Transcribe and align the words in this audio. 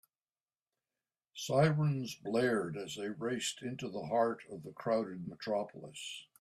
Sirens 1.35 2.15
blared 2.15 2.75
as 2.75 2.95
they 2.95 3.09
raced 3.09 3.61
into 3.61 3.87
the 3.87 4.07
heart 4.07 4.41
of 4.49 4.63
the 4.63 4.71
crowded 4.71 5.27
metropolis. 5.27 6.25